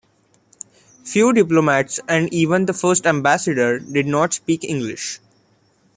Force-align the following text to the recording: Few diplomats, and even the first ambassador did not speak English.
Few 1.05 1.31
diplomats, 1.31 1.99
and 2.09 2.33
even 2.33 2.65
the 2.65 2.73
first 2.73 3.05
ambassador 3.05 3.77
did 3.77 4.07
not 4.07 4.33
speak 4.33 4.63
English. 4.63 5.19